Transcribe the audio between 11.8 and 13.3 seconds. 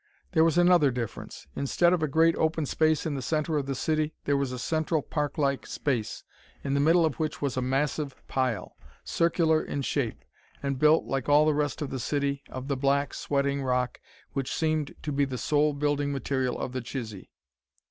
of the city, of the black,